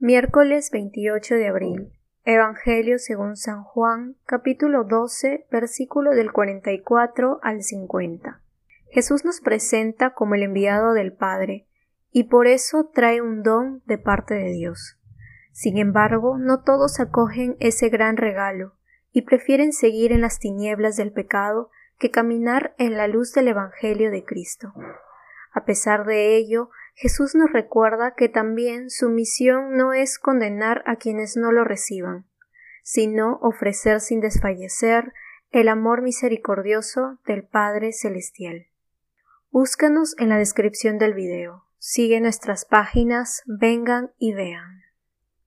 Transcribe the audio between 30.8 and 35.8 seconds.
a quienes no lo reciban, sino ofrecer sin desfallecer el